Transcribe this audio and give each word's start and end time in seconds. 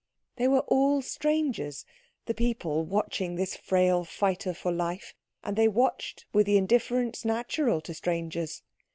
They 0.37 0.47
were 0.47 0.61
all 0.61 1.03
strangers, 1.03 1.85
the 2.25 2.33
people 2.33 2.83
watching 2.83 3.35
this 3.35 3.55
frail 3.55 4.03
fighter 4.03 4.51
for 4.51 4.71
life, 4.71 5.13
and 5.43 5.55
they 5.55 5.67
watched 5.67 6.25
with 6.33 6.47
the 6.47 6.57
indifference 6.57 7.23
natural 7.23 7.81
to 7.81 7.93
strangers. 7.93 8.63